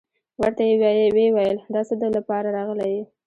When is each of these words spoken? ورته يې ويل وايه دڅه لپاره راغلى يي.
ورته 0.41 0.61
يې 0.69 0.75
ويل 0.81 1.31
وايه 1.35 1.53
دڅه 1.73 2.07
لپاره 2.17 2.47
راغلى 2.57 2.85
يي. 2.93 3.01